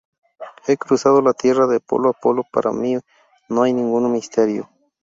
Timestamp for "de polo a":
1.67-2.13